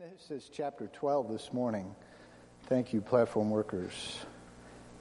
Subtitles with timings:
[0.00, 1.94] Genesis chapter 12 this morning.
[2.66, 3.92] Thank you, platform workers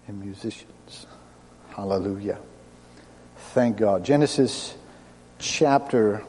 [0.08, 1.08] and musicians.
[1.70, 2.38] Hallelujah.
[3.56, 4.06] Thank God.
[4.06, 4.76] Genesis
[5.40, 6.24] chapter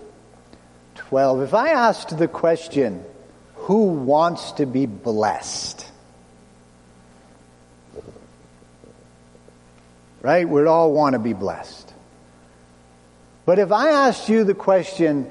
[0.95, 1.43] 12.
[1.43, 3.05] If I asked the question,
[3.55, 5.87] who wants to be blessed?
[10.23, 10.49] Right?
[10.49, 11.93] We'd all want to be blessed.
[13.45, 15.25] But if I asked you the question,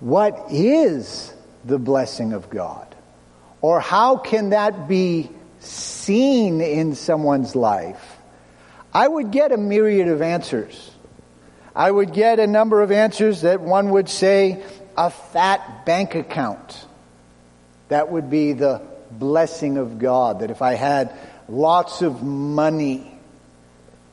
[0.00, 1.32] what is
[1.64, 2.94] the blessing of God?
[3.60, 5.30] Or how can that be
[5.60, 8.18] seen in someone's life?
[8.92, 10.90] I would get a myriad of answers.
[11.74, 14.62] I would get a number of answers that one would say
[14.96, 16.86] a fat bank account.
[17.88, 20.40] That would be the blessing of God.
[20.40, 21.16] That if I had
[21.48, 23.08] lots of money,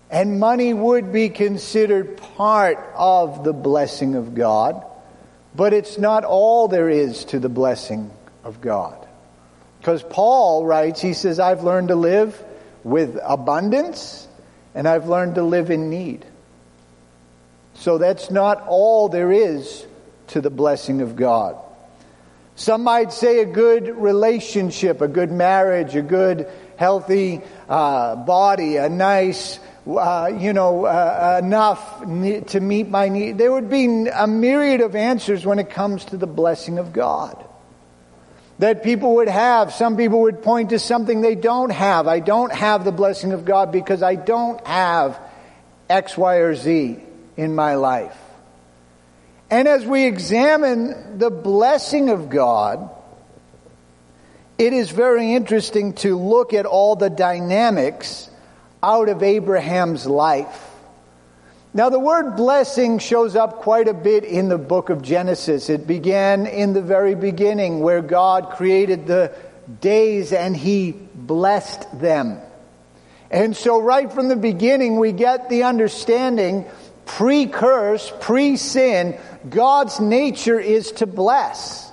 [0.10, 4.86] and money would be considered part of the blessing of God,
[5.60, 8.10] but it's not all there is to the blessing
[8.46, 9.06] of God.
[9.78, 12.42] Because Paul writes, he says, I've learned to live
[12.86, 14.26] with abundance
[14.74, 16.26] and I've learned to live in need.
[17.74, 19.86] So that's not all there is
[20.28, 21.58] to the blessing of God.
[22.56, 28.88] Some might say a good relationship, a good marriage, a good healthy uh, body, a
[28.88, 33.38] nice, uh, you know, uh, enough to meet my need.
[33.38, 37.46] There would be a myriad of answers when it comes to the blessing of God
[38.60, 39.74] that people would have.
[39.74, 42.08] Some people would point to something they don't have.
[42.08, 45.20] I don't have the blessing of God because I don't have
[45.90, 47.00] X, Y, or Z
[47.38, 48.18] in my life.
[49.50, 52.92] And as we examine the blessing of God,
[54.58, 58.30] it is very interesting to look at all the dynamics
[58.82, 60.66] out of Abraham's life.
[61.74, 65.70] Now, the word blessing shows up quite a bit in the book of Genesis.
[65.70, 69.36] It began in the very beginning where God created the
[69.80, 72.40] days and He blessed them.
[73.30, 76.66] And so, right from the beginning, we get the understanding
[77.06, 79.18] pre curse, pre sin,
[79.48, 81.89] God's nature is to bless.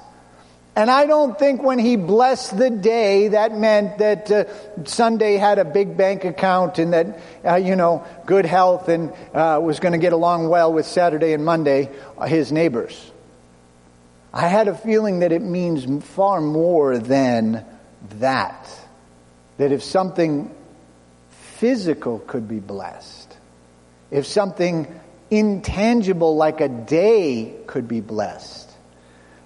[0.76, 5.58] And I don't think when he blessed the day, that meant that uh, Sunday had
[5.58, 9.92] a big bank account and that, uh, you know, good health and uh, was going
[9.92, 11.88] to get along well with Saturday and Monday,
[12.18, 13.10] uh, his neighbors.
[14.34, 17.64] I had a feeling that it means far more than
[18.18, 18.68] that.
[19.56, 20.54] That if something
[21.30, 23.34] physical could be blessed,
[24.10, 24.86] if something
[25.30, 28.65] intangible like a day could be blessed,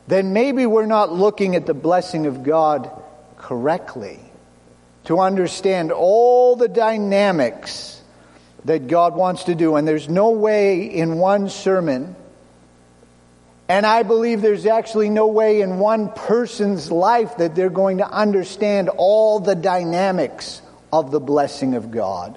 [0.07, 2.91] then maybe we're not looking at the blessing of God
[3.37, 4.21] correctly
[5.05, 8.03] to understand all the dynamics
[8.65, 9.77] that God wants to do.
[9.77, 12.15] And there's no way in one sermon,
[13.69, 18.09] and I believe there's actually no way in one person's life that they're going to
[18.09, 20.61] understand all the dynamics
[20.93, 22.37] of the blessing of God.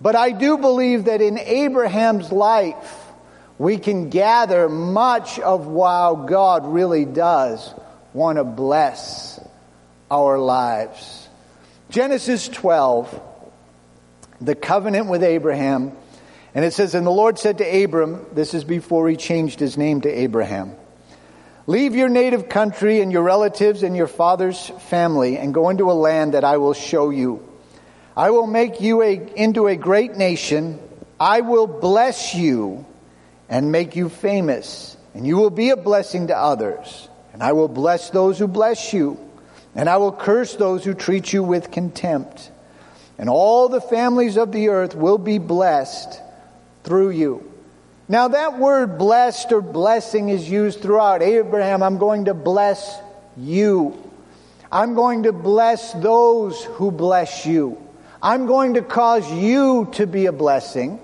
[0.00, 2.99] But I do believe that in Abraham's life,
[3.60, 7.74] we can gather much of how God really does
[8.14, 9.38] want to bless
[10.10, 11.28] our lives.
[11.90, 13.20] Genesis 12,
[14.40, 15.92] the covenant with Abraham,
[16.54, 19.76] and it says, And the Lord said to Abram, this is before he changed his
[19.76, 20.74] name to Abraham,
[21.66, 25.92] Leave your native country and your relatives and your father's family and go into a
[25.92, 27.46] land that I will show you.
[28.16, 30.80] I will make you a, into a great nation.
[31.20, 32.86] I will bless you
[33.50, 37.08] and make you famous, and you will be a blessing to others.
[37.32, 39.18] And I will bless those who bless you,
[39.74, 42.50] and I will curse those who treat you with contempt.
[43.18, 46.20] And all the families of the earth will be blessed
[46.84, 47.52] through you.
[48.08, 51.22] Now, that word blessed or blessing is used throughout.
[51.22, 52.98] Abraham, I'm going to bless
[53.36, 54.10] you.
[54.72, 57.78] I'm going to bless those who bless you.
[58.22, 61.00] I'm going to cause you to be a blessing.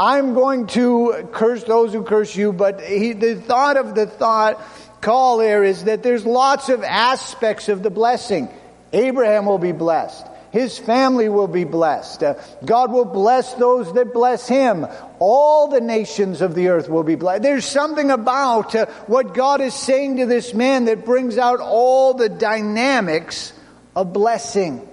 [0.00, 4.58] I'm going to curse those who curse you, but he, the thought of the thought
[5.02, 8.48] call there is that there's lots of aspects of the blessing.
[8.94, 10.26] Abraham will be blessed.
[10.52, 12.22] His family will be blessed.
[12.22, 12.34] Uh,
[12.64, 14.86] God will bless those that bless him.
[15.18, 17.42] All the nations of the earth will be blessed.
[17.42, 22.14] There's something about uh, what God is saying to this man that brings out all
[22.14, 23.52] the dynamics
[23.94, 24.88] of blessing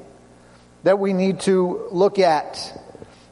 [0.83, 2.76] that we need to look at.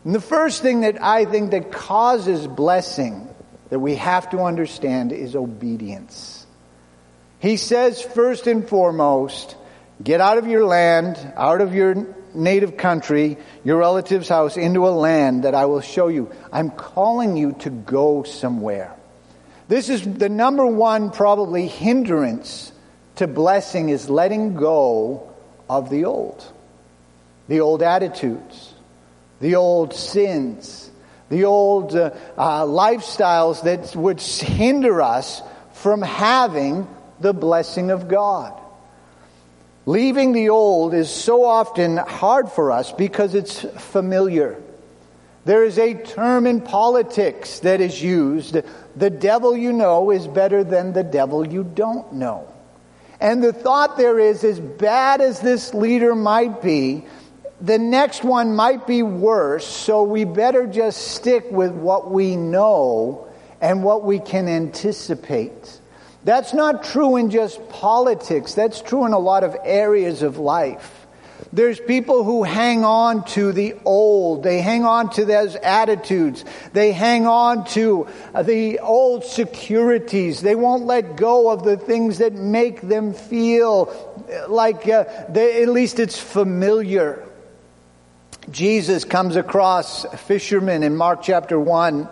[0.05, 3.27] And the first thing that I think that causes blessing
[3.69, 6.45] that we have to understand is obedience.
[7.39, 9.55] He says, first and foremost,
[10.03, 14.89] get out of your land, out of your native country, your relative's house, into a
[14.89, 16.31] land that I will show you.
[16.51, 18.95] I'm calling you to go somewhere.
[19.67, 22.71] This is the number one probably hindrance
[23.15, 25.33] to blessing is letting go
[25.67, 26.45] of the old,
[27.47, 28.74] the old attitudes,
[29.39, 30.89] the old sins,
[31.29, 35.41] the old uh, uh, lifestyles that would hinder us
[35.73, 36.87] from having
[37.19, 38.59] the blessing of God.
[39.85, 44.59] Leaving the old is so often hard for us because it's familiar.
[45.45, 48.57] There is a term in politics that is used
[48.95, 52.47] the devil you know is better than the devil you don't know.
[53.19, 57.05] And the thought there is, as bad as this leader might be,
[57.65, 63.27] the next one might be worse, so we better just stick with what we know
[63.59, 65.79] and what we can anticipate.
[66.23, 71.07] That's not true in just politics, that's true in a lot of areas of life.
[71.51, 74.43] There's people who hang on to the old.
[74.43, 76.43] They hang on to those attitudes.
[76.73, 78.07] They hang on to
[78.39, 80.41] the old securities.
[80.41, 83.91] They won't let go of the things that make them feel
[84.49, 87.25] like uh, they, at least it's familiar.
[88.51, 92.07] Jesus comes across fishermen in Mark chapter 1.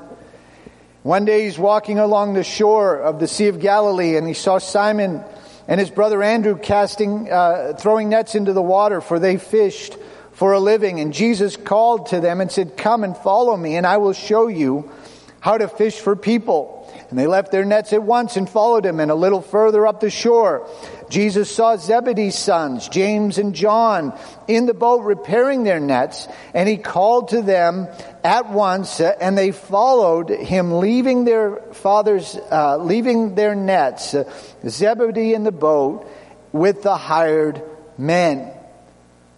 [1.03, 4.57] One day he's walking along the shore of the Sea of Galilee and he saw
[4.57, 5.23] Simon
[5.67, 9.95] and his brother Andrew casting, uh, throwing nets into the water, for they fished
[10.31, 10.99] for a living.
[10.99, 14.47] And Jesus called to them and said, Come and follow me, and I will show
[14.47, 14.89] you
[15.43, 16.89] how to fish for people.
[17.09, 19.01] And they left their nets at once and followed him.
[19.01, 20.69] And a little further up the shore,
[21.09, 24.17] Jesus saw Zebedee's sons, James and John,
[24.47, 26.29] in the boat repairing their nets.
[26.53, 27.89] And he called to them
[28.23, 34.23] at once, uh, and they followed him, leaving their fathers, uh, leaving their nets, uh,
[34.65, 36.09] Zebedee in the boat
[36.53, 37.61] with the hired
[37.97, 38.52] men.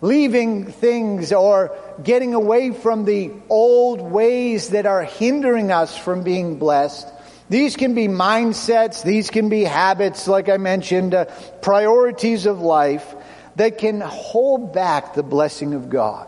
[0.01, 6.59] Leaving things or getting away from the old ways that are hindering us from being
[6.59, 7.07] blessed
[7.49, 11.25] these can be mindsets, these can be habits, like I mentioned, uh,
[11.61, 13.15] priorities of life
[13.55, 16.27] that can hold back the blessing of God.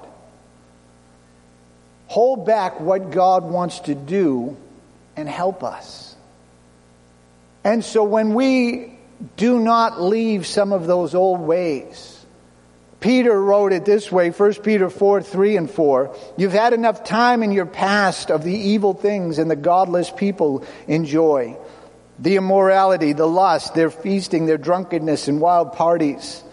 [2.07, 4.55] Hold back what God wants to do
[5.15, 6.15] and help us.
[7.63, 8.97] And so when we
[9.35, 12.16] do not leave some of those old ways,
[12.99, 16.15] Peter wrote it this way, 1 Peter 4, 3 and 4.
[16.35, 20.65] You've had enough time in your past of the evil things and the godless people
[20.87, 21.57] enjoy.
[22.17, 26.43] The immorality, the lust, their feasting, their drunkenness and wild parties,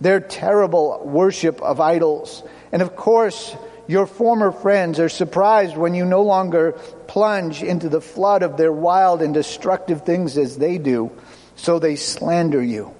[0.00, 2.42] their terrible worship of idols.
[2.72, 3.54] And of course,
[3.86, 6.72] your former friends are surprised when you no longer
[7.08, 11.10] plunge into the flood of their wild and destructive things as they do,
[11.56, 12.94] so they slander you.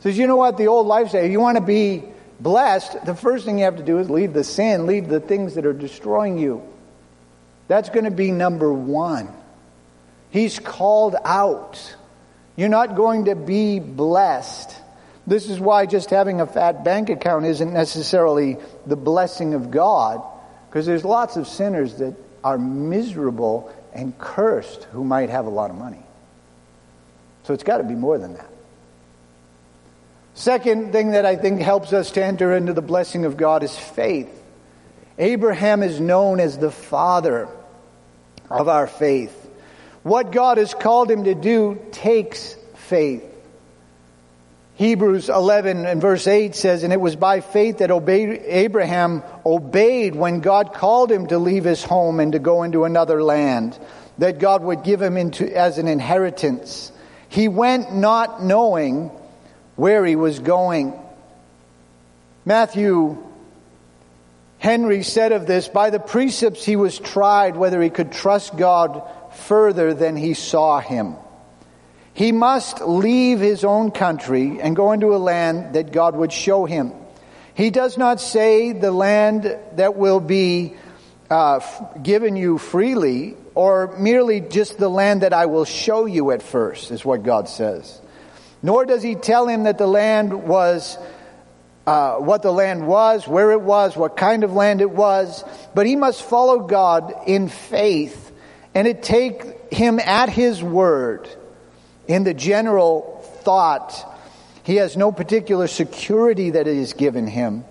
[0.00, 0.56] Says, you know what?
[0.56, 2.02] The old lifestyle, if you want to be
[2.40, 5.54] blessed, the first thing you have to do is leave the sin, leave the things
[5.54, 6.62] that are destroying you.
[7.68, 9.28] That's going to be number one.
[10.30, 11.94] He's called out.
[12.56, 14.74] You're not going to be blessed.
[15.26, 18.56] This is why just having a fat bank account isn't necessarily
[18.86, 20.22] the blessing of God,
[20.68, 25.70] because there's lots of sinners that are miserable and cursed who might have a lot
[25.70, 26.02] of money.
[27.44, 28.49] So it's got to be more than that.
[30.40, 33.76] Second thing that I think helps us to enter into the blessing of God is
[33.76, 34.30] faith.
[35.18, 37.46] Abraham is known as the father
[38.50, 39.36] of our faith.
[40.02, 43.22] What God has called him to do takes faith.
[44.76, 50.40] Hebrews 11 and verse 8 says, And it was by faith that Abraham obeyed when
[50.40, 53.78] God called him to leave his home and to go into another land,
[54.16, 56.92] that God would give him into, as an inheritance.
[57.28, 59.10] He went not knowing
[59.80, 60.92] where he was going.
[62.44, 63.16] Matthew
[64.58, 69.02] Henry said of this, by the precepts he was tried whether he could trust God
[69.32, 71.16] further than he saw him.
[72.12, 76.66] He must leave his own country and go into a land that God would show
[76.66, 76.92] him.
[77.54, 80.74] He does not say the land that will be
[81.30, 81.60] uh,
[82.02, 86.90] given you freely, or merely just the land that I will show you at first,
[86.90, 87.99] is what God says.
[88.62, 90.98] Nor does he tell him that the land was
[91.86, 95.86] uh, what the land was, where it was, what kind of land it was, but
[95.86, 98.30] he must follow God in faith
[98.74, 101.28] and it take him at his word
[102.06, 104.06] in the general thought.
[104.62, 107.64] He has no particular security that is given him,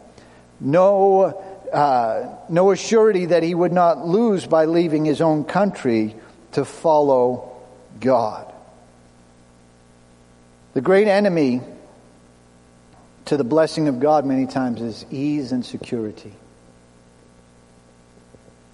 [0.60, 1.24] no,
[1.72, 6.16] uh, no assurity that he would not lose by leaving his own country
[6.54, 7.56] to follow
[8.00, 8.49] God.
[10.80, 11.60] The great enemy
[13.26, 16.32] to the blessing of God many times is ease and security.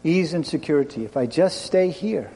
[0.04, 1.04] Ease and security.
[1.04, 2.30] If I just stay here,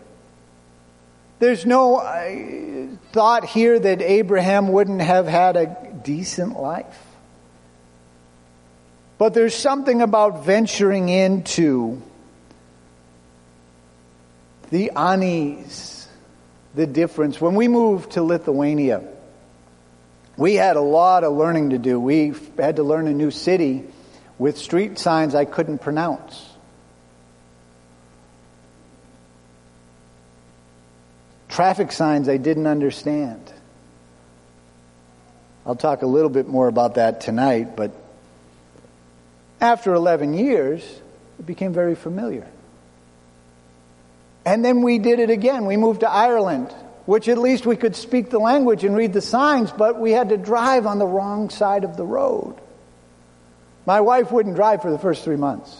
[1.37, 6.99] There's no uh, thought here that Abraham wouldn't have had a decent life.
[9.19, 12.01] But there's something about venturing into
[14.71, 16.07] the unease,
[16.73, 17.39] the difference.
[17.39, 19.03] When we moved to Lithuania,
[20.39, 21.99] we had a lot of learning to do.
[21.99, 23.83] We had to learn a new city
[24.37, 26.47] with street signs I couldn't pronounce.
[31.49, 33.51] Traffic signs I didn't understand.
[35.65, 37.91] I'll talk a little bit more about that tonight, but
[39.59, 40.81] after 11 years,
[41.37, 42.47] it became very familiar.
[44.45, 45.65] And then we did it again.
[45.65, 46.73] We moved to Ireland,
[47.09, 50.29] which at least we could speak the language and read the signs, but we had
[50.29, 52.55] to drive on the wrong side of the road.
[53.87, 55.75] My wife wouldn't drive for the first three months.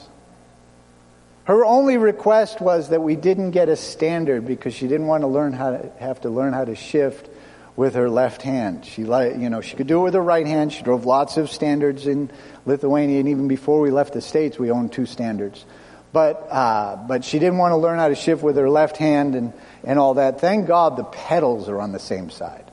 [1.44, 5.28] Her only request was that we didn't get a standard because she didn't want to
[5.28, 7.30] learn how to have to learn how to shift
[7.76, 8.84] with her left hand.
[8.86, 10.74] She, you know, she could do it with her right hand.
[10.74, 12.32] She drove lots of standards in
[12.66, 15.64] Lithuania, and even before we left the states, we owned two standards.
[16.12, 19.36] But uh, but she didn't want to learn how to shift with her left hand
[19.36, 20.42] and and all that.
[20.42, 22.66] Thank God the pedals are on the same side.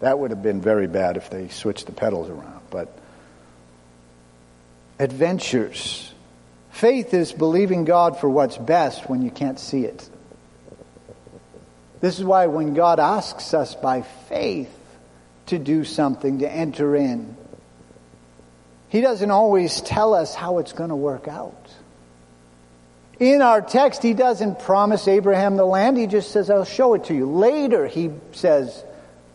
[0.00, 2.60] That would have been very bad if they switched the pedals around.
[2.70, 2.96] But
[4.98, 6.12] adventures
[6.76, 10.10] Faith is believing God for what's best when you can't see it.
[12.02, 14.68] This is why when God asks us by faith
[15.46, 17.34] to do something, to enter in,
[18.90, 21.70] He doesn't always tell us how it's going to work out.
[23.18, 27.04] In our text, He doesn't promise Abraham the land, He just says, I'll show it
[27.04, 27.26] to you.
[27.26, 28.84] Later, He says,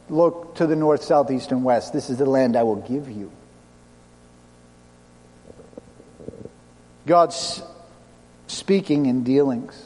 [0.10, 1.94] Look to the north, south, east, and west.
[1.94, 3.32] This is the land I will give you.
[7.06, 7.62] God's
[8.48, 9.82] speaking in dealings.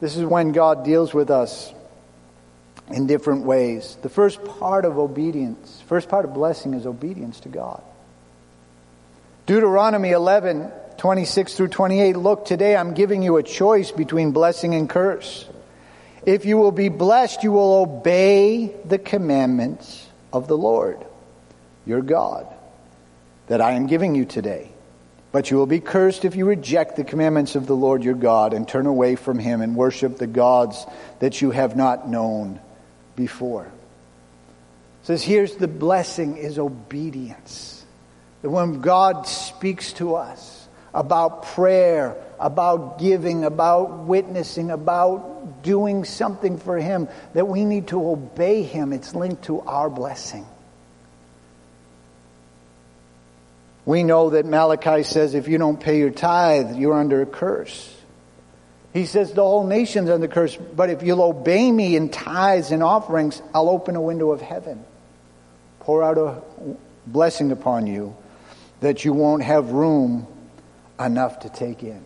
[0.00, 1.72] This is when God deals with us
[2.88, 3.96] in different ways.
[4.02, 7.82] The first part of obedience, first part of blessing is obedience to God.
[9.46, 12.16] Deuteronomy 11, 26 through 28.
[12.16, 15.46] Look, today I'm giving you a choice between blessing and curse.
[16.24, 21.04] If you will be blessed, you will obey the commandments of the Lord,
[21.84, 22.46] your God,
[23.48, 24.70] that I am giving you today.
[25.32, 28.52] But you will be cursed if you reject the commandments of the Lord your God
[28.52, 30.84] and turn away from him and worship the gods
[31.20, 32.60] that you have not known
[33.16, 33.64] before.
[33.64, 37.84] It says here's the blessing is obedience.
[38.42, 40.61] That when God speaks to us
[40.94, 48.08] about prayer, about giving, about witnessing, about doing something for him, that we need to
[48.08, 48.92] obey him.
[48.92, 50.46] It's linked to our blessing.
[53.84, 57.88] We know that Malachi says if you don't pay your tithe, you're under a curse.
[58.92, 62.82] He says the whole nation's under curse, but if you'll obey me in tithes and
[62.82, 64.84] offerings, I'll open a window of heaven,
[65.80, 66.42] pour out a
[67.06, 68.14] blessing upon you
[68.80, 70.26] that you won't have room
[70.98, 72.02] enough to take in.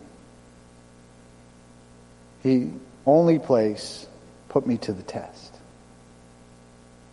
[2.43, 2.71] He
[3.05, 4.07] only place
[4.49, 5.53] put me to the test.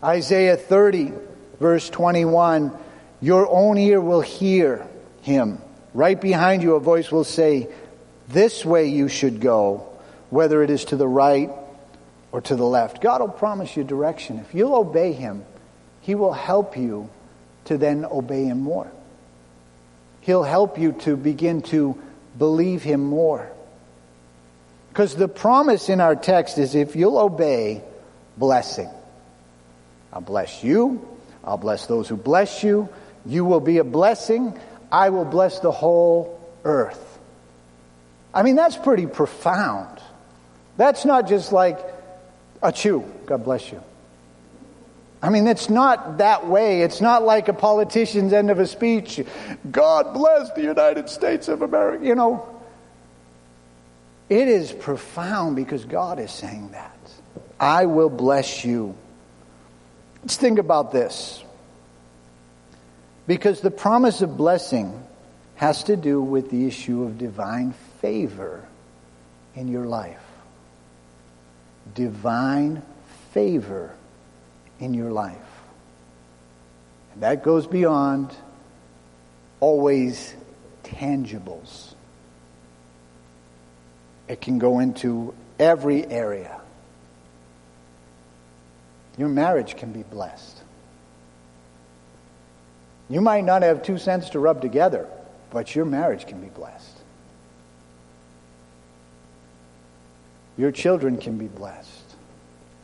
[0.02, 1.12] Isaiah 30,
[1.58, 2.72] verse 21
[3.24, 4.86] your own ear will hear
[5.22, 5.58] him.
[5.94, 7.68] Right behind you, a voice will say,
[8.28, 9.88] This way you should go,
[10.28, 11.50] whether it is to the right
[12.32, 13.00] or to the left.
[13.00, 14.40] God will promise you direction.
[14.40, 15.46] If you'll obey him,
[16.02, 17.08] he will help you
[17.64, 18.92] to then obey him more.
[20.24, 22.00] He'll help you to begin to
[22.38, 23.52] believe him more.
[24.88, 27.82] Because the promise in our text is if you'll obey,
[28.38, 28.88] blessing.
[30.14, 31.06] I'll bless you.
[31.44, 32.88] I'll bless those who bless you.
[33.26, 34.58] You will be a blessing.
[34.90, 37.18] I will bless the whole earth.
[38.32, 40.00] I mean, that's pretty profound.
[40.78, 41.78] That's not just like
[42.62, 43.04] a chew.
[43.26, 43.82] God bless you.
[45.24, 46.82] I mean, it's not that way.
[46.82, 49.24] It's not like a politician's end of a speech.
[49.70, 52.04] God bless the United States of America.
[52.04, 52.46] You know,
[54.28, 56.94] it is profound because God is saying that.
[57.58, 58.94] I will bless you.
[60.20, 61.42] Let's think about this.
[63.26, 65.02] Because the promise of blessing
[65.54, 68.62] has to do with the issue of divine favor
[69.54, 70.20] in your life.
[71.94, 72.82] Divine
[73.32, 73.94] favor
[74.84, 75.38] in your life.
[77.14, 78.34] And that goes beyond
[79.58, 80.34] always
[80.82, 81.94] tangibles.
[84.28, 86.60] It can go into every area.
[89.16, 90.60] Your marriage can be blessed.
[93.08, 95.08] You might not have two cents to rub together,
[95.50, 96.98] but your marriage can be blessed.
[100.58, 102.03] Your children can be blessed.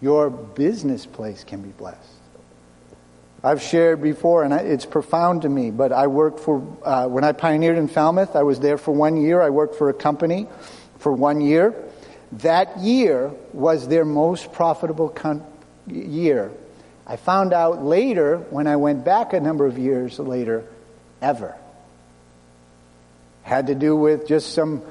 [0.00, 1.99] Your business place can be blessed.
[3.42, 7.33] I've shared before, and it's profound to me, but I worked for, uh, when I
[7.33, 9.40] pioneered in Falmouth, I was there for one year.
[9.40, 10.47] I worked for a company
[10.99, 11.75] for one year.
[12.33, 15.45] That year was their most profitable con-
[15.87, 16.50] year.
[17.07, 20.64] I found out later, when I went back a number of years later,
[21.23, 21.57] ever.
[23.42, 24.83] Had to do with just some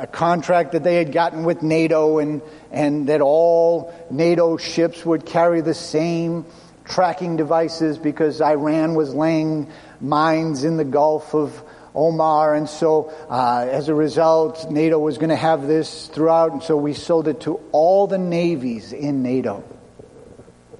[0.00, 2.40] a contract that they had gotten with NATO and,
[2.70, 6.46] and that all NATO ships would carry the same
[6.86, 11.62] tracking devices because Iran was laying mines in the Gulf of
[11.94, 12.56] Oman.
[12.56, 16.52] And so, uh, as a result, NATO was going to have this throughout.
[16.52, 19.62] And so we sold it to all the navies in NATO.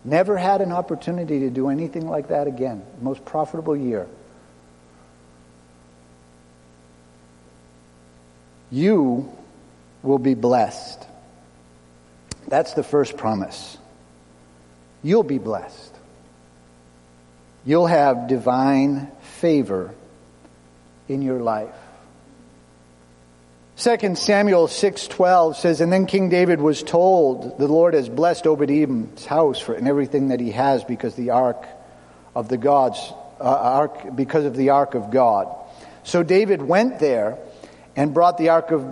[0.02, 2.82] Never had an opportunity to do anything like that again.
[3.02, 4.08] Most profitable year.
[8.70, 9.30] You
[10.02, 11.06] will be blessed.
[12.48, 13.78] That's the first promise.
[15.02, 15.94] You'll be blessed.
[17.64, 19.94] You'll have divine favor
[21.08, 21.74] in your life.
[23.76, 29.24] 2 Samuel 6:12 says and then King David was told the Lord has blessed Obed-Edom's
[29.24, 31.66] house for and everything that he has because the ark
[32.34, 35.48] of the gods uh, ark because of the ark of God.
[36.02, 37.38] So David went there
[37.96, 38.82] and brought the ark of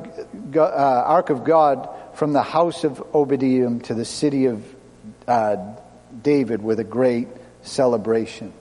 [0.57, 4.65] uh, ark of God from the house of Obed-Edom to the city of
[5.27, 5.57] uh,
[6.23, 7.29] David with a great
[7.63, 8.53] celebration.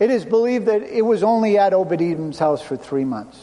[0.00, 3.38] It is believed that it was only at Obed-Edom's house for three months.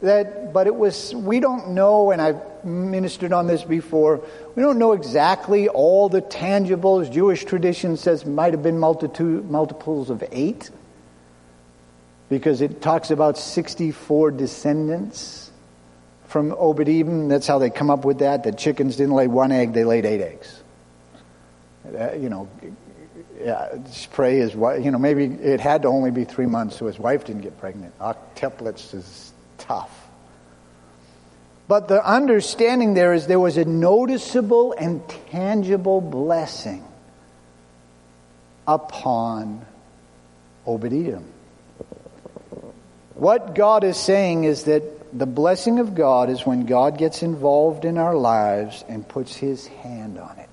[0.00, 4.22] That, but it was, we don't know, and I've ministered on this before,
[4.54, 7.10] we don't know exactly all the tangibles.
[7.10, 10.70] Jewish tradition says might have been multitude, multiples of eight,
[12.28, 15.50] because it talks about 64 descendants
[16.26, 17.28] from Obed Edom.
[17.28, 18.44] That's how they come up with that.
[18.44, 20.62] That chickens didn't lay one egg, they laid eight eggs.
[21.98, 22.48] Uh, you know,
[23.40, 23.78] yeah,
[24.12, 26.98] pray his wife, you know, maybe it had to only be three months so his
[26.98, 27.98] wife didn't get pregnant.
[27.98, 30.06] Octuplets is tough.
[31.66, 36.84] But the understanding there is there was a noticeable and tangible blessing
[38.66, 39.64] upon
[40.66, 41.24] Obed-Edom.
[43.18, 44.84] What God is saying is that
[45.18, 49.66] the blessing of God is when God gets involved in our lives and puts his
[49.66, 50.48] hand on it.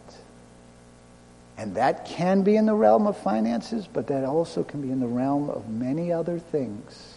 [1.60, 5.00] And that can be in the realm of finances, but that also can be in
[5.00, 7.14] the realm of many other things.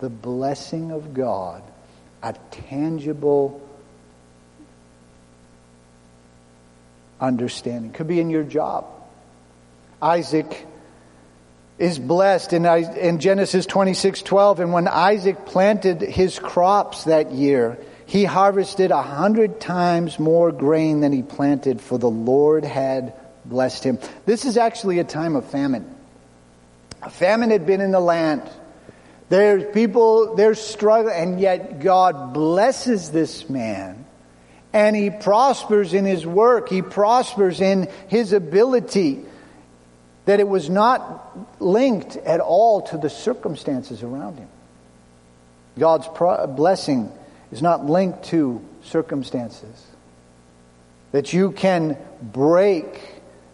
[0.00, 1.62] The blessing of God,
[2.22, 3.66] a tangible
[7.18, 7.92] understanding.
[7.92, 8.84] Could be in your job.
[10.02, 10.66] Isaac
[11.80, 14.60] is blessed in, in Genesis 26 12.
[14.60, 21.00] And when Isaac planted his crops that year, he harvested a hundred times more grain
[21.00, 23.14] than he planted, for the Lord had
[23.46, 23.98] blessed him.
[24.26, 25.88] This is actually a time of famine.
[27.02, 28.42] A famine had been in the land.
[29.30, 34.04] There's people, they're struggling, and yet God blesses this man.
[34.74, 36.68] And he prospers in his work.
[36.68, 39.24] He prospers in his ability.
[40.26, 44.48] That it was not linked at all to the circumstances around him.
[45.78, 47.10] God's pro- blessing
[47.52, 49.86] is not linked to circumstances.
[51.12, 53.00] That you can break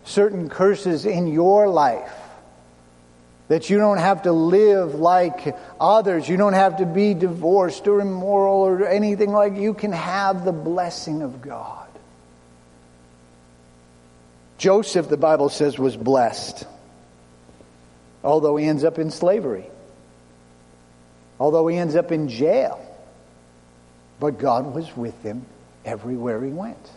[0.05, 2.13] certain curses in your life.
[3.49, 6.29] That you don't have to live like others.
[6.29, 10.53] You don't have to be divorced or immoral or anything like you can have the
[10.53, 11.86] blessing of God.
[14.59, 16.67] Joseph, the Bible says, was blessed.
[18.25, 19.67] Although he ends up in slavery.
[21.39, 22.81] Although he ends up in jail.
[24.19, 25.45] But God was with him
[25.85, 26.91] everywhere he went.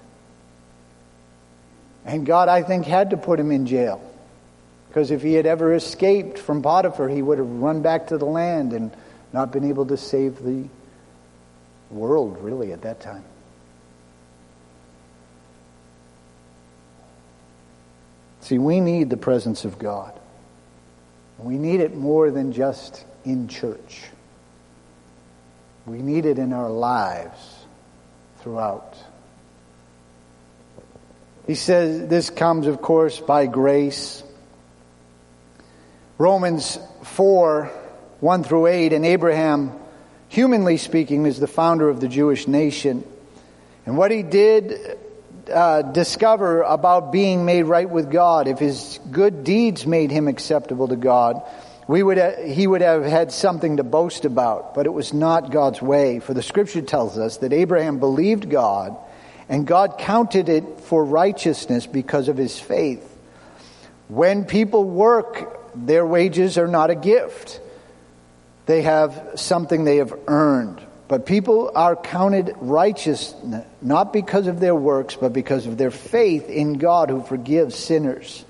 [2.05, 4.01] And God, I think, had to put him in jail.
[4.87, 8.25] Because if he had ever escaped from Potiphar, he would have run back to the
[8.25, 8.91] land and
[9.33, 10.65] not been able to save the
[11.91, 13.23] world, really, at that time.
[18.49, 20.11] See, we need the presence of God.
[21.37, 24.01] We need it more than just in church.
[25.85, 27.37] We need it in our lives
[28.39, 28.97] throughout.
[31.45, 34.23] He says this comes, of course, by grace.
[36.17, 37.65] Romans 4
[38.19, 39.73] 1 through 8, and Abraham,
[40.27, 43.03] humanly speaking, is the founder of the Jewish nation.
[43.85, 44.97] And what he did
[45.51, 50.87] uh, discover about being made right with God, if his good deeds made him acceptable
[50.87, 51.41] to God,
[51.87, 55.51] we would have, he would have had something to boast about, but it was not
[55.51, 56.19] God's way.
[56.19, 58.95] For the scripture tells us that Abraham believed God,
[59.49, 63.05] and God counted it for righteousness because of his faith.
[64.07, 67.59] When people work, their wages are not a gift.
[68.67, 70.81] They have something they have earned.
[71.09, 73.33] But people are counted righteous
[73.81, 78.45] not because of their works, but because of their faith in God who forgives sinners.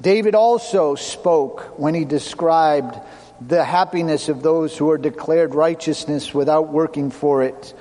[0.00, 2.98] David also spoke when he described
[3.46, 7.74] the happiness of those who are declared righteousness without working for it.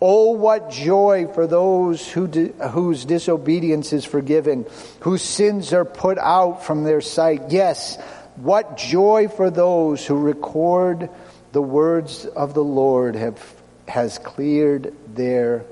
[0.00, 4.66] Oh, what joy for those who whose disobedience is forgiven,
[4.98, 7.52] whose sins are put out from their sight.
[7.52, 7.96] Yes,
[8.34, 11.08] what joy for those who record
[11.52, 13.51] the words of the Lord have,
[13.88, 15.64] has cleared their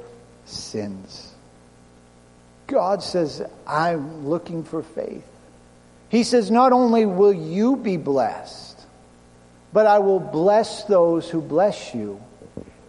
[0.45, 1.33] sins.
[2.67, 5.27] God says, I'm looking for faith.
[6.09, 8.81] He says, Not only will you be blessed,
[9.73, 12.21] but I will bless those who bless you,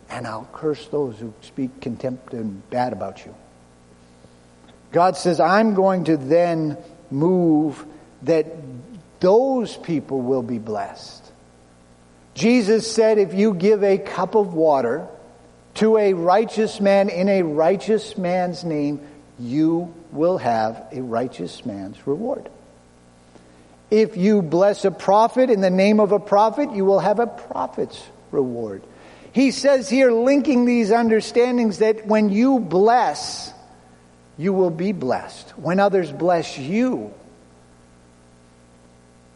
[0.10, 3.36] and I'll curse those who speak contempt and bad about you.
[4.92, 6.78] God says, I'm going to then
[7.10, 7.86] move
[8.24, 8.48] that
[9.20, 11.31] those people will be blessed.
[12.34, 15.08] Jesus said, if you give a cup of water
[15.76, 19.02] to a righteous man in a righteous man's name,
[19.39, 22.50] you will have a righteous man's reward.
[23.89, 27.28] If you bless a prophet in the name of a prophet, you will have a
[27.28, 28.84] prophet's reward.
[29.34, 33.54] He says here, linking these understandings, that when you bless,
[34.38, 35.50] you will be blessed.
[35.58, 37.13] When others bless you,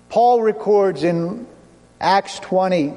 [0.10, 1.47] Paul records in
[1.99, 2.93] Acts 20,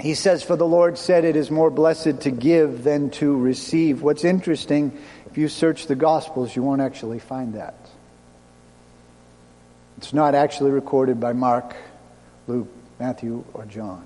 [0.00, 4.02] he says, For the Lord said, It is more blessed to give than to receive.
[4.02, 7.74] What's interesting, if you search the Gospels, you won't actually find that.
[9.98, 11.76] It's not actually recorded by Mark,
[12.46, 12.68] Luke,
[12.98, 14.04] Matthew, or John.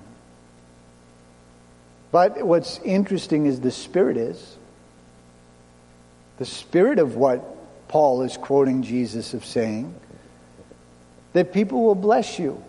[2.11, 4.57] But what's interesting is the Spirit is.
[6.37, 9.93] The Spirit of what Paul is quoting Jesus of saying
[11.33, 12.63] that people will bless you.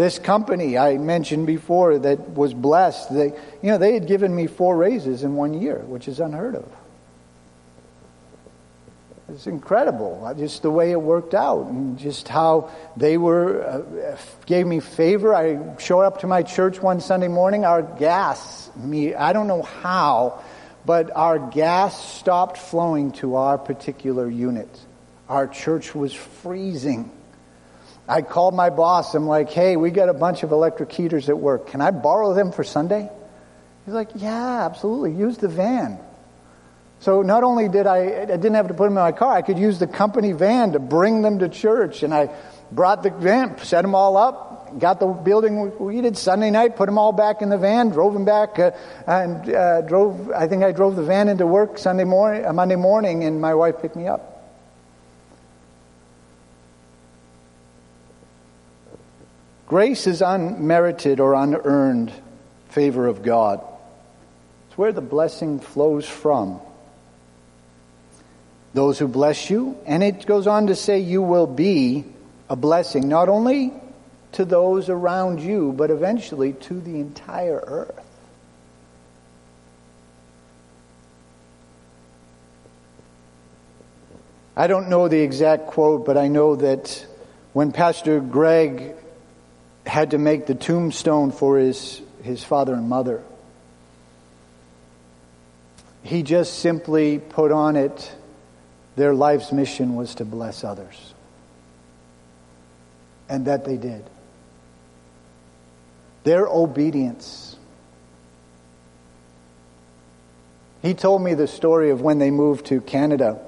[0.00, 4.46] This company I mentioned before that was blessed, they, you know, they had given me
[4.46, 6.66] four raises in one year, which is unheard of.
[9.28, 14.16] It's incredible, uh, just the way it worked out, and just how they were uh,
[14.46, 15.34] gave me favor.
[15.34, 17.66] I showed up to my church one Sunday morning.
[17.66, 20.42] Our gas, me, I don't know how,
[20.86, 24.80] but our gas stopped flowing to our particular unit.
[25.28, 27.12] Our church was freezing.
[28.08, 29.14] I called my boss.
[29.14, 31.68] I'm like, "Hey, we got a bunch of electric heaters at work.
[31.68, 33.08] Can I borrow them for Sunday?"
[33.84, 35.12] He's like, "Yeah, absolutely.
[35.12, 35.98] Use the van."
[37.00, 39.40] So not only did I, I didn't have to put them in my car, I
[39.40, 42.02] could use the company van to bring them to church.
[42.02, 42.28] And I
[42.70, 46.86] brought the van, set them all up, got the building we did Sunday night, put
[46.86, 48.72] them all back in the van, drove them back, uh,
[49.06, 52.76] and uh, drove, I think I drove the van into work Sunday morning, uh, Monday
[52.76, 54.39] morning, and my wife picked me up.
[59.70, 62.12] Grace is unmerited or unearned
[62.70, 63.64] favor of God.
[64.66, 66.60] It's where the blessing flows from
[68.74, 69.78] those who bless you.
[69.86, 72.04] And it goes on to say you will be
[72.48, 73.72] a blessing, not only
[74.32, 78.04] to those around you, but eventually to the entire earth.
[84.56, 87.06] I don't know the exact quote, but I know that
[87.52, 88.96] when Pastor Greg
[89.86, 93.22] had to make the tombstone for his, his father and mother,
[96.02, 98.14] he just simply put on it
[98.96, 101.14] their life's mission was to bless others.
[103.28, 104.04] And that they did.
[106.24, 107.56] Their obedience.
[110.82, 113.40] He told me the story of when they moved to Canada.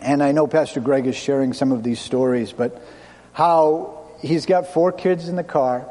[0.00, 2.82] And I know Pastor Greg is sharing some of these stories, but
[3.32, 5.88] how he's got four kids in the car.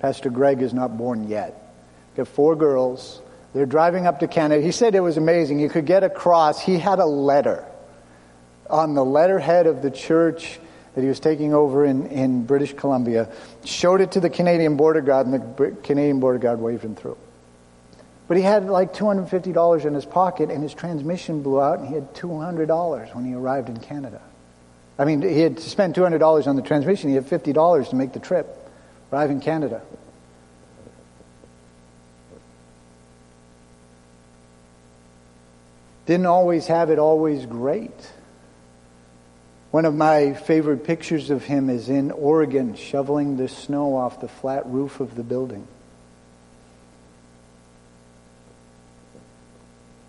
[0.00, 1.72] Pastor Greg is not born yet.
[2.16, 3.20] Got four girls.
[3.54, 4.62] They're driving up to Canada.
[4.62, 5.58] He said it was amazing.
[5.58, 6.60] You could get across.
[6.60, 7.64] He had a letter
[8.68, 10.60] on the letterhead of the church
[10.94, 13.28] that he was taking over in, in British Columbia,
[13.64, 17.16] showed it to the Canadian border guard, and the Canadian border guard waved him through.
[18.26, 21.94] But he had like $250 in his pocket, and his transmission blew out, and he
[21.94, 24.20] had $200 when he arrived in Canada.
[24.98, 28.18] I mean, he had spent $200 on the transmission, he had $50 to make the
[28.18, 28.70] trip,
[29.12, 29.80] arrive in Canada.
[36.06, 37.92] Didn't always have it always great.
[39.70, 44.28] One of my favorite pictures of him is in Oregon, shoveling the snow off the
[44.28, 45.68] flat roof of the building.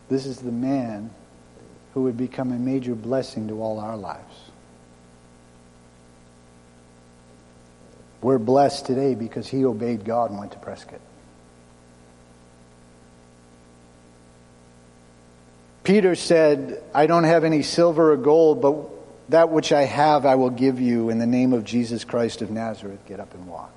[0.07, 1.11] This is the man
[1.93, 4.48] who would become a major blessing to all our lives.
[8.21, 10.99] We're blessed today because he obeyed God and went to Prescott.
[15.83, 18.85] Peter said, I don't have any silver or gold, but
[19.29, 22.51] that which I have I will give you in the name of Jesus Christ of
[22.51, 22.99] Nazareth.
[23.07, 23.73] Get up and walk.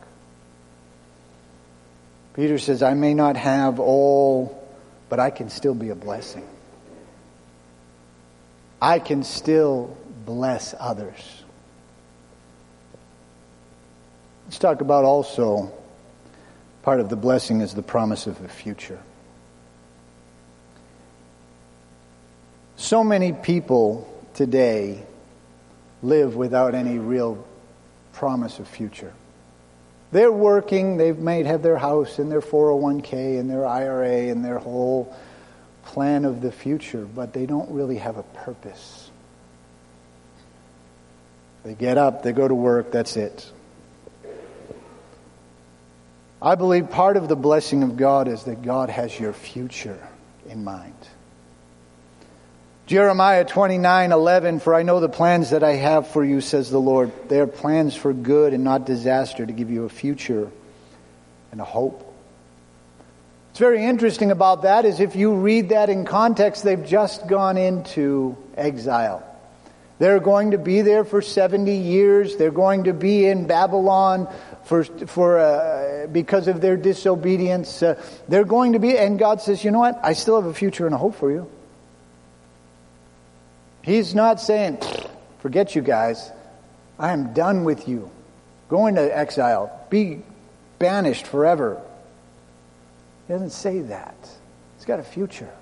[2.34, 4.66] Peter says, I may not have all,
[5.08, 6.46] but I can still be a blessing.
[8.80, 11.41] I can still bless others.
[14.52, 15.72] Let's talk about also
[16.82, 19.00] part of the blessing is the promise of the future.
[22.76, 25.06] So many people today
[26.02, 27.42] live without any real
[28.12, 29.14] promise of future.
[30.10, 34.58] They're working, they've made have their house and their 401k and their IRA and their
[34.58, 35.16] whole
[35.82, 39.10] plan of the future, but they don't really have a purpose.
[41.64, 43.50] They get up, they go to work, that's it.
[46.42, 50.08] I believe part of the blessing of God is that God has your future
[50.48, 50.96] in mind.
[52.86, 56.80] Jeremiah 29 11, for I know the plans that I have for you, says the
[56.80, 57.12] Lord.
[57.28, 60.50] They are plans for good and not disaster, to give you a future
[61.52, 62.00] and a hope.
[63.50, 67.56] What's very interesting about that is if you read that in context, they've just gone
[67.56, 69.24] into exile.
[70.02, 72.34] They're going to be there for 70 years.
[72.34, 74.26] They're going to be in Babylon
[74.64, 77.84] for, for, uh, because of their disobedience.
[77.84, 80.00] Uh, they're going to be, and God says, you know what?
[80.02, 81.48] I still have a future and a hope for you.
[83.82, 84.78] He's not saying,
[85.38, 86.32] forget you guys.
[86.98, 88.10] I am done with you.
[88.68, 89.86] Go into exile.
[89.88, 90.22] Be
[90.80, 91.80] banished forever.
[93.28, 94.16] He doesn't say that.
[94.78, 95.54] He's got a future.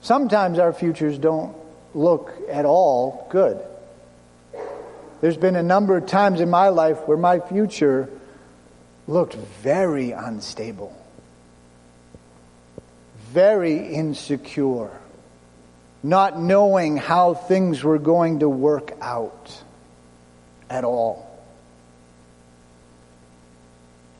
[0.00, 1.59] Sometimes our futures don't
[1.94, 3.60] look at all good.
[5.20, 8.08] There's been a number of times in my life where my future
[9.06, 10.96] looked very unstable,
[13.32, 14.90] very insecure
[16.02, 19.62] not knowing how things were going to work out
[20.68, 21.26] at all.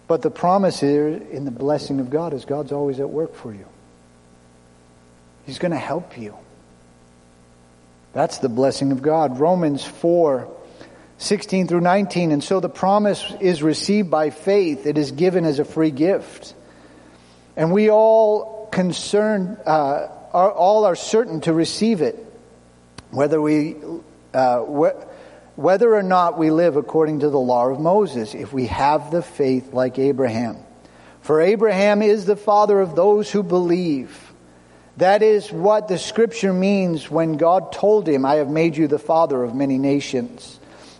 [0.06, 3.54] But the promise here in the blessing of God is God's always at work for
[3.54, 3.66] you.
[5.46, 6.37] He's going to help you.
[8.12, 9.38] That's the blessing of God.
[9.38, 10.56] Romans 4
[11.20, 12.32] 16 through 19.
[12.32, 16.54] And so the promise is received by faith, it is given as a free gift.
[17.56, 22.16] And we all concern, uh, are, all are certain to receive it,
[23.10, 23.76] whether we,
[24.32, 28.66] uh, wh- whether or not we live according to the law of Moses, if we
[28.68, 30.56] have the faith like Abraham.
[31.20, 34.29] For Abraham is the father of those who believe.
[34.96, 38.98] That is what the scripture means when God told him, I have made you the
[38.98, 40.59] father of many nations.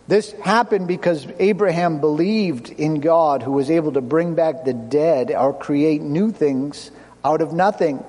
[0.09, 5.31] This happened because Abraham believed in God who was able to bring back the dead
[5.31, 6.91] or create new things
[7.25, 8.05] out of nothing.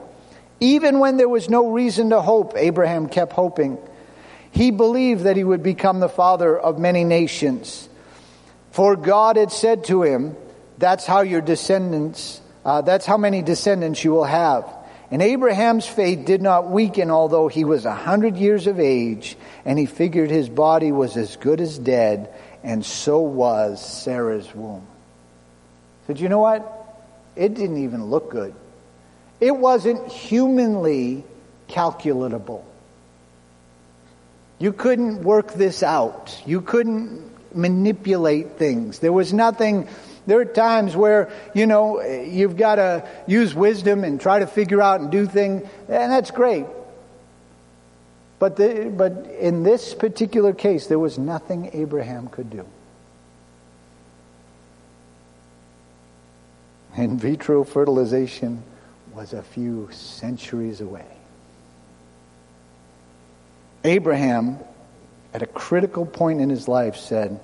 [0.59, 3.77] Even when there was no reason to hope, Abraham kept hoping.
[4.51, 7.87] He believed that he would become the father of many nations.
[8.71, 10.35] For God had said to him,
[10.77, 14.65] That's how your descendants, uh, that's how many descendants you will have.
[15.11, 19.77] And Abraham's faith did not weaken, although he was a hundred years of age, and
[19.77, 24.87] he figured his body was as good as dead, and so was Sarah's womb.
[26.07, 26.77] Said, you know what?
[27.35, 28.55] It didn't even look good.
[29.41, 31.25] It wasn't humanly
[31.67, 32.63] calculatable.
[34.59, 36.39] You couldn't work this out.
[36.45, 38.99] You couldn't manipulate things.
[38.99, 39.89] There was nothing.
[40.27, 44.81] There are times where, you know, you've got to use wisdom and try to figure
[44.81, 46.65] out and do things, and that's great.
[48.37, 52.65] But, the, but in this particular case, there was nothing Abraham could do.
[56.97, 58.63] In vitro fertilization
[59.13, 61.05] was a few centuries away.
[63.83, 64.59] Abraham,
[65.33, 67.39] at a critical point in his life, said,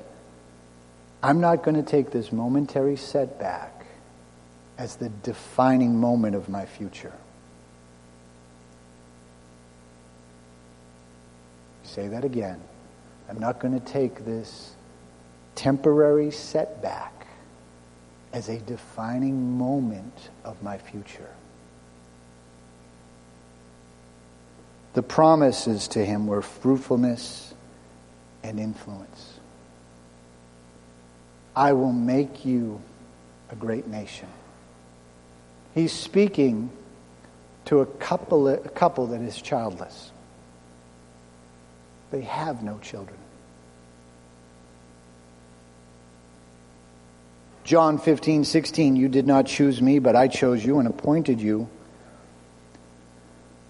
[1.21, 3.85] I'm not going to take this momentary setback
[4.77, 7.13] as the defining moment of my future.
[11.83, 12.61] Say that again.
[13.29, 14.75] I'm not going to take this
[15.55, 17.27] temporary setback
[18.31, 21.29] as a defining moment of my future.
[24.93, 27.53] The promises to him were fruitfulness
[28.43, 29.36] and influence.
[31.57, 32.79] I will make you
[33.49, 34.27] a great nation.
[35.73, 36.69] He's speaking
[37.65, 40.11] to a couple, a couple that is childless.
[42.11, 43.17] They have no children.
[47.63, 51.67] John 15, 16, you did not choose me, but I chose you and appointed you.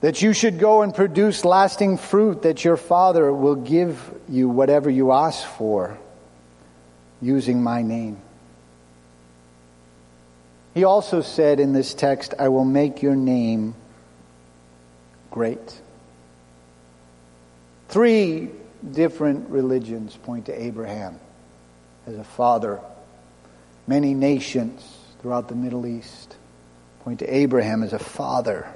[0.01, 4.89] That you should go and produce lasting fruit, that your Father will give you whatever
[4.89, 5.97] you ask for
[7.21, 8.17] using my name.
[10.73, 13.73] He also said in this text, I will make your name
[15.31, 15.81] great.
[17.89, 18.49] Three
[18.91, 21.19] different religions point to Abraham
[22.05, 22.79] as a father.
[23.87, 26.35] Many nations throughout the Middle East
[27.03, 28.67] point to Abraham as a father.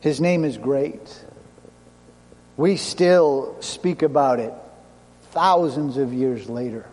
[0.00, 1.24] His name is great.
[2.56, 4.52] We still speak about it
[5.30, 6.86] thousands of years later.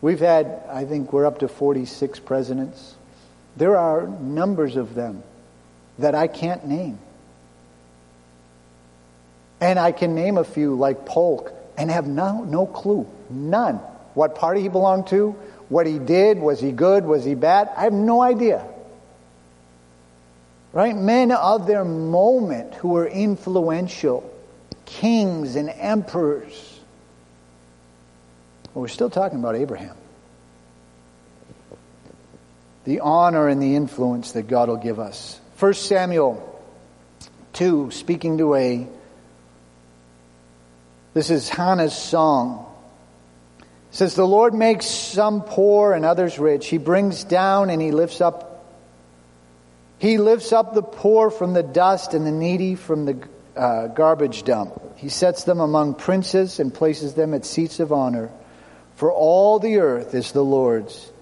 [0.00, 2.94] We've had, I think we're up to 46 presidents.
[3.56, 5.22] There are numbers of them
[5.98, 6.98] that I can't name.
[9.60, 13.76] And I can name a few like Polk and have no, no clue, none.
[14.14, 15.32] What party he belonged to,
[15.68, 17.68] what he did, was he good, was he bad?
[17.76, 18.64] I have no idea.
[20.72, 20.96] Right?
[20.96, 24.32] Men of their moment who were influential,
[24.84, 26.77] kings and emperors.
[28.74, 29.96] Well, we're still talking about Abraham.
[32.84, 35.40] The honor and the influence that God will give us.
[35.58, 36.44] 1 Samuel
[37.54, 38.86] 2, speaking to a,
[41.14, 42.66] this is Hannah's song.
[43.60, 46.68] It says, The Lord makes some poor and others rich.
[46.68, 48.48] He brings down and he lifts up
[49.98, 54.44] he lifts up the poor from the dust and the needy from the uh, garbage
[54.44, 54.96] dump.
[54.96, 58.30] He sets them among princes and places them at seats of honor.
[58.98, 61.12] For all the earth is the Lord's,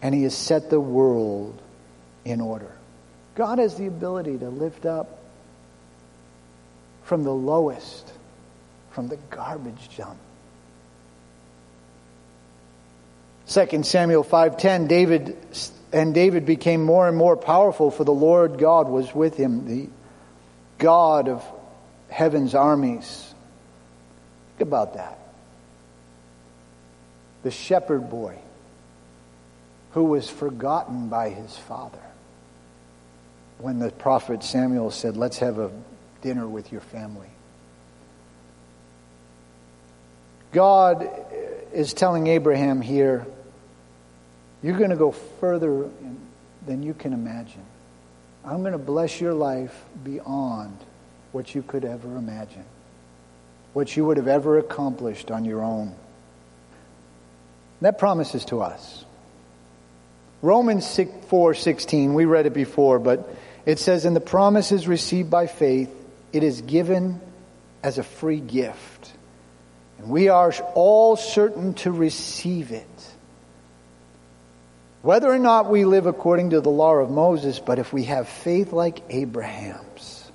[0.00, 1.60] and He has set the world
[2.24, 2.72] in order.
[3.34, 5.18] God has the ability to lift up
[7.02, 8.10] from the lowest,
[8.92, 10.16] from the garbage dump.
[13.46, 15.36] 2 Samuel 5:10 David
[15.92, 19.90] and David became more and more powerful, for the Lord God was with him, the
[20.78, 21.44] God of
[22.08, 23.34] heaven's armies.
[24.56, 25.18] Think about that.
[27.42, 28.38] The shepherd boy
[29.92, 31.98] who was forgotten by his father.
[33.58, 35.70] When the prophet Samuel said, Let's have a
[36.22, 37.28] dinner with your family.
[40.52, 41.08] God
[41.72, 43.26] is telling Abraham here,
[44.62, 45.88] you're going to go further
[46.66, 47.64] than you can imagine.
[48.44, 50.76] I'm going to bless your life beyond
[51.32, 52.64] what you could ever imagine,
[53.72, 55.94] what you would have ever accomplished on your own.
[57.80, 59.04] That promises to us.
[60.42, 63.28] Romans 4:16, we read it before, but
[63.66, 65.90] it says and the promise is received by faith,
[66.32, 67.20] it is given
[67.82, 69.12] as a free gift.
[69.98, 72.86] And we are all certain to receive it
[75.02, 78.28] whether or not we live according to the law of Moses, but if we have
[78.28, 80.30] faith like Abraham's,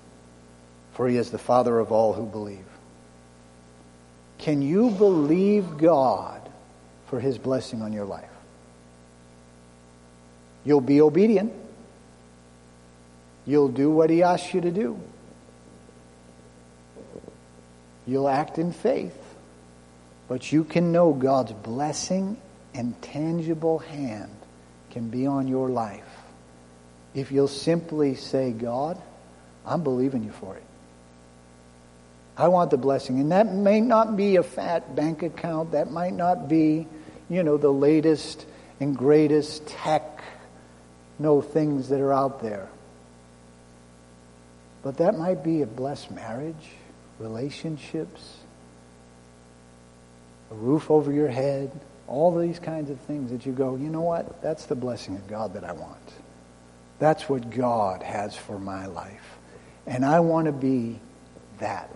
[0.93, 2.65] for he is the father of all who believe.
[4.37, 6.42] Can you believe God
[7.13, 8.25] for his blessing on your life?
[10.65, 11.53] You'll be obedient.
[13.45, 14.99] You'll do what he asks you to do.
[18.07, 19.15] You'll act in faith.
[20.27, 22.35] But you can know God's blessing
[22.73, 24.35] and tangible hand
[24.89, 26.01] can be on your life
[27.13, 28.99] if you'll simply say, God,
[29.67, 30.63] I'm believing you for it.
[32.35, 33.19] I want the blessing.
[33.19, 35.73] And that may not be a fat bank account.
[35.73, 36.87] That might not be,
[37.29, 38.45] you know, the latest
[38.79, 40.23] and greatest tech,
[41.19, 42.67] no things that are out there.
[44.83, 46.71] But that might be a blessed marriage,
[47.19, 48.37] relationships,
[50.51, 51.71] a roof over your head,
[52.07, 54.41] all these kinds of things that you go, you know what?
[54.41, 56.13] That's the blessing of God that I want.
[56.99, 59.37] That's what God has for my life.
[59.87, 60.99] And I want to be
[61.59, 61.89] that.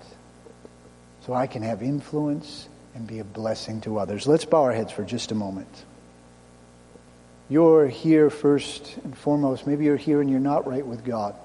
[1.25, 2.67] So I can have influence
[2.98, 4.28] and be a blessing to others.
[4.28, 5.70] Let's bow our heads for just a moment.
[7.48, 9.68] You're here first and foremost.
[9.68, 11.36] Maybe you're here and you're not right with God.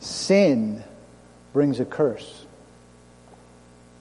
[0.00, 0.84] Sin
[1.54, 2.44] brings a curse.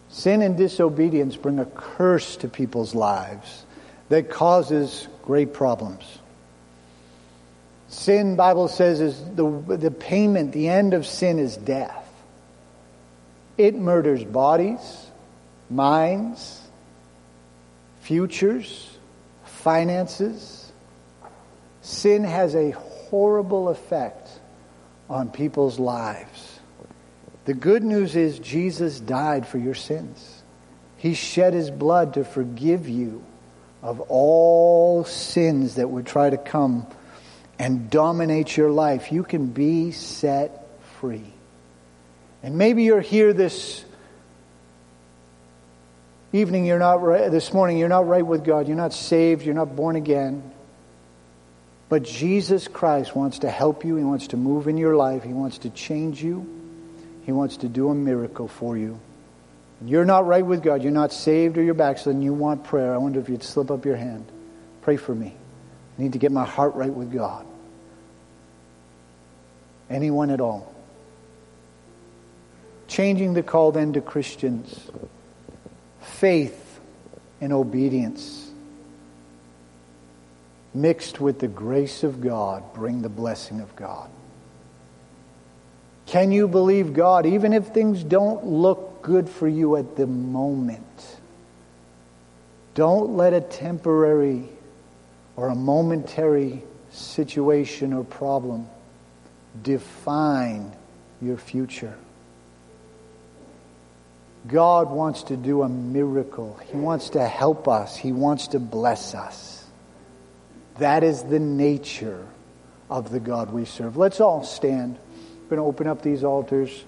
[0.10, 3.66] Sin and disobedience bring a curse to people's lives
[4.10, 6.04] that causes great problems.
[7.88, 12.06] Sin, Bible says, is the, the payment, the end of sin is death.
[13.58, 15.08] It murders bodies,
[15.70, 16.61] minds,
[18.01, 18.97] futures,
[19.45, 20.72] finances.
[21.82, 24.30] Sin has a horrible effect
[25.09, 26.59] on people's lives.
[27.45, 30.41] The good news is Jesus died for your sins.
[30.97, 33.24] He shed his blood to forgive you
[33.82, 36.88] of all sins that would try to come
[37.59, 39.11] and dominate your life.
[39.11, 40.66] You can be set
[40.99, 41.34] free.
[42.41, 43.84] And maybe you're here this
[46.34, 48.67] evening, you're not right, this morning, you're not right with God.
[48.67, 49.45] You're not saved.
[49.45, 50.51] You're not born again.
[51.89, 53.95] But Jesus Christ wants to help you.
[53.95, 55.23] He wants to move in your life.
[55.23, 56.45] He wants to change you.
[57.23, 58.99] He wants to do a miracle for you.
[59.86, 60.81] You're not right with God.
[60.81, 62.21] You're not saved or you're backslidden.
[62.21, 62.93] You want prayer.
[62.93, 64.25] I wonder if you'd slip up your hand.
[64.81, 65.36] Pray for me.
[65.97, 67.45] I need to get my heart right with God.
[69.89, 70.73] Anyone at all.
[72.88, 74.89] Changing the call then to Christians.
[76.04, 76.80] Faith
[77.41, 78.51] and obedience
[80.74, 84.10] mixed with the grace of God bring the blessing of God.
[86.06, 91.18] Can you believe God even if things don't look good for you at the moment?
[92.76, 94.49] Don't let a temporary
[95.36, 98.68] or a momentary situation or problem
[99.62, 100.72] define
[101.22, 101.95] your future.
[104.48, 106.60] God wants to do a miracle.
[106.70, 107.96] He wants to help us.
[107.96, 109.66] He wants to bless us.
[110.80, 112.28] That is the nature
[112.89, 113.96] of the God we serve.
[113.96, 115.00] Let's all stand.
[115.44, 116.84] We're going to open up these altars,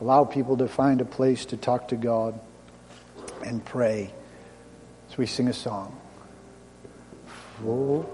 [0.00, 2.38] allow people to find a place to talk to God
[3.44, 4.12] and pray
[5.10, 5.98] as we sing a song.
[7.62, 8.06] For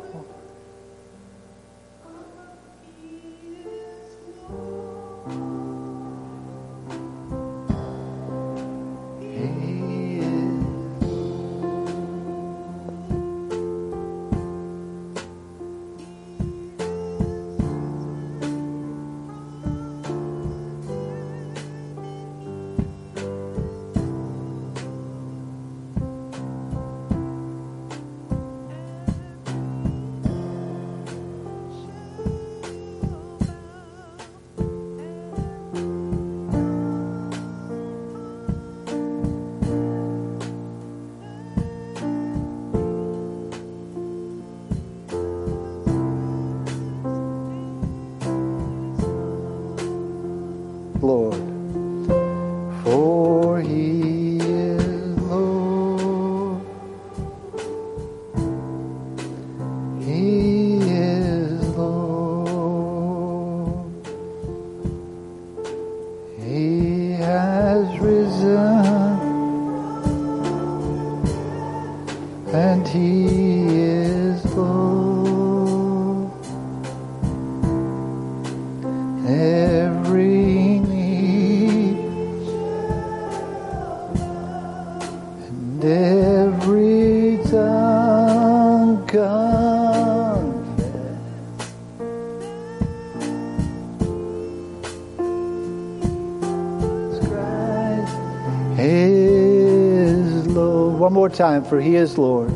[101.16, 102.52] more time, for he is Lord.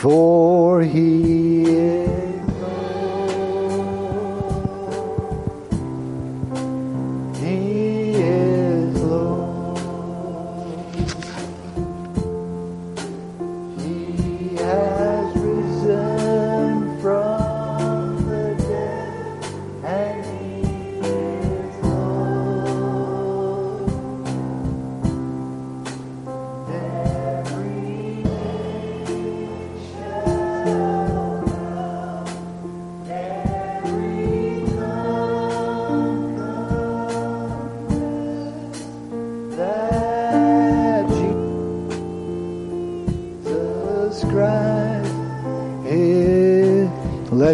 [0.00, 2.29] For he is.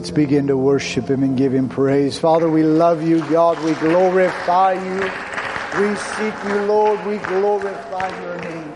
[0.07, 2.17] Let's begin to worship Him and give Him praise.
[2.17, 3.59] Father, we love you, God.
[3.65, 5.01] We glorify you.
[5.81, 7.05] We seek you, Lord.
[7.05, 8.73] We glorify your name.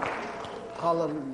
[0.81, 1.30] Hallelujah.